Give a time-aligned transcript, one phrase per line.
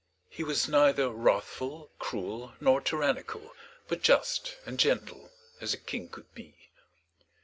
[0.31, 3.53] He was neither wrathful, cruel, nor tyrannical,
[3.87, 6.55] but just and gentle as a king could be.